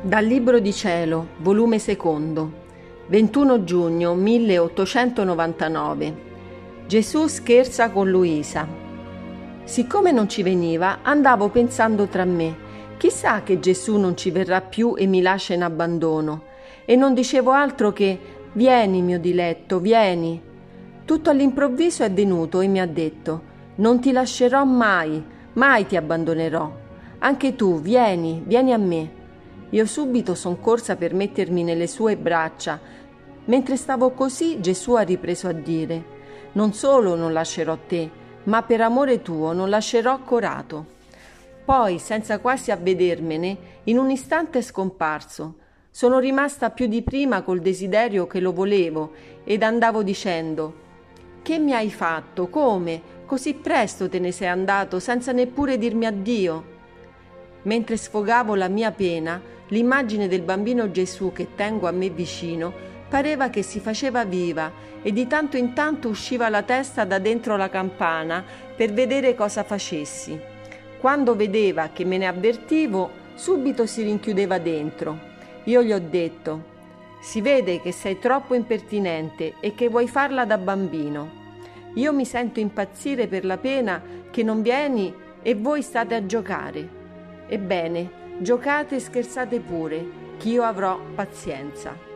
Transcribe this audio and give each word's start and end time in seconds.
Dal 0.00 0.24
Libro 0.24 0.60
di 0.60 0.72
Cielo, 0.72 1.30
volume 1.38 1.80
secondo, 1.80 2.52
21 3.08 3.64
giugno 3.64 4.14
1899. 4.14 6.14
Gesù 6.86 7.26
scherza 7.26 7.90
con 7.90 8.08
Luisa. 8.08 8.64
Siccome 9.64 10.12
non 10.12 10.28
ci 10.28 10.44
veniva, 10.44 10.98
andavo 11.02 11.48
pensando 11.48 12.06
tra 12.06 12.24
me, 12.24 12.56
chissà 12.96 13.42
che 13.42 13.58
Gesù 13.58 13.96
non 13.96 14.16
ci 14.16 14.30
verrà 14.30 14.60
più 14.60 14.94
e 14.96 15.06
mi 15.06 15.20
lascia 15.20 15.54
in 15.54 15.64
abbandono. 15.64 16.44
E 16.84 16.94
non 16.94 17.12
dicevo 17.12 17.50
altro 17.50 17.92
che, 17.92 18.20
vieni 18.52 19.02
mio 19.02 19.18
diletto, 19.18 19.80
vieni. 19.80 20.40
Tutto 21.04 21.30
all'improvviso 21.30 22.04
è 22.04 22.12
venuto 22.12 22.60
e 22.60 22.68
mi 22.68 22.80
ha 22.80 22.86
detto, 22.86 23.42
non 23.74 23.98
ti 23.98 24.12
lascerò 24.12 24.62
mai, 24.62 25.20
mai 25.54 25.86
ti 25.86 25.96
abbandonerò. 25.96 26.72
Anche 27.18 27.56
tu, 27.56 27.80
vieni, 27.80 28.44
vieni 28.46 28.72
a 28.72 28.78
me. 28.78 29.16
Io 29.70 29.84
subito 29.84 30.34
son 30.34 30.60
corsa 30.60 30.96
per 30.96 31.12
mettermi 31.12 31.62
nelle 31.62 31.86
sue 31.86 32.16
braccia. 32.16 32.80
Mentre 33.44 33.76
stavo 33.76 34.12
così, 34.12 34.60
Gesù 34.60 34.94
ha 34.94 35.02
ripreso 35.02 35.46
a 35.46 35.52
dire: 35.52 36.04
Non 36.52 36.72
solo 36.72 37.14
non 37.14 37.32
lascerò 37.34 37.76
te, 37.86 38.10
ma 38.44 38.62
per 38.62 38.80
amore 38.80 39.20
tuo 39.20 39.52
non 39.52 39.68
lascerò 39.68 40.20
Corato. 40.20 40.96
Poi, 41.64 41.98
senza 41.98 42.38
quasi 42.38 42.70
avvedermene, 42.70 43.56
in 43.84 43.98
un 43.98 44.10
istante 44.10 44.60
è 44.60 44.62
scomparso. 44.62 45.56
Sono 45.90 46.18
rimasta 46.18 46.70
più 46.70 46.86
di 46.86 47.02
prima 47.02 47.42
col 47.42 47.60
desiderio 47.60 48.26
che 48.26 48.40
lo 48.40 48.52
volevo 48.52 49.12
ed 49.44 49.62
andavo 49.62 50.02
dicendo: 50.02 50.74
Che 51.42 51.58
mi 51.58 51.74
hai 51.74 51.90
fatto? 51.90 52.48
Come? 52.48 53.16
Così 53.26 53.52
presto 53.52 54.08
te 54.08 54.18
ne 54.18 54.32
sei 54.32 54.48
andato 54.48 54.98
senza 54.98 55.32
neppure 55.32 55.76
dirmi 55.76 56.06
addio? 56.06 56.76
Mentre 57.62 57.98
sfogavo 57.98 58.54
la 58.54 58.68
mia 58.68 58.92
pena, 58.92 59.38
L'immagine 59.68 60.28
del 60.28 60.42
bambino 60.42 60.90
Gesù 60.90 61.32
che 61.32 61.48
tengo 61.54 61.88
a 61.88 61.92
me 61.92 62.08
vicino 62.08 62.72
pareva 63.08 63.50
che 63.50 63.62
si 63.62 63.80
faceva 63.80 64.24
viva 64.24 64.70
e 65.02 65.12
di 65.12 65.26
tanto 65.26 65.56
in 65.56 65.72
tanto 65.74 66.08
usciva 66.08 66.48
la 66.48 66.62
testa 66.62 67.04
da 67.04 67.18
dentro 67.18 67.56
la 67.56 67.68
campana 67.68 68.44
per 68.76 68.92
vedere 68.92 69.34
cosa 69.34 69.62
facessi. 69.62 70.38
Quando 70.98 71.36
vedeva 71.36 71.90
che 71.92 72.04
me 72.04 72.18
ne 72.18 72.26
avvertivo, 72.26 73.10
subito 73.34 73.86
si 73.86 74.02
rinchiudeva 74.02 74.58
dentro. 74.58 75.18
Io 75.64 75.82
gli 75.82 75.92
ho 75.92 76.00
detto, 76.00 76.76
si 77.20 77.40
vede 77.40 77.80
che 77.80 77.92
sei 77.92 78.18
troppo 78.18 78.54
impertinente 78.54 79.54
e 79.60 79.74
che 79.74 79.88
vuoi 79.88 80.08
farla 80.08 80.44
da 80.44 80.58
bambino. 80.58 81.36
Io 81.94 82.12
mi 82.12 82.24
sento 82.24 82.58
impazzire 82.60 83.26
per 83.26 83.44
la 83.44 83.58
pena 83.58 84.02
che 84.30 84.42
non 84.42 84.62
vieni 84.62 85.14
e 85.42 85.54
voi 85.54 85.82
state 85.82 86.14
a 86.14 86.24
giocare. 86.26 86.96
Ebbene, 87.48 88.10
Giocate 88.40 88.94
e 88.94 89.00
scherzate 89.00 89.58
pure, 89.58 90.06
che 90.38 90.48
io 90.50 90.62
avrò 90.62 91.00
pazienza. 91.14 92.07